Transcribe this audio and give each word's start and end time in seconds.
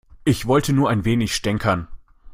Ich 0.25 0.47
wollte 0.47 0.73
nur 0.73 0.89
ein 0.89 1.05
wenig 1.05 1.35
stänkern. 1.35 1.87